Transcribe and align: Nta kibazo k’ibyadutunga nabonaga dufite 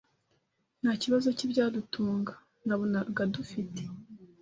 Nta 0.81 0.91
kibazo 1.01 1.27
k’ibyadutunga 1.37 2.33
nabonaga 2.67 3.23
dufite 3.35 3.81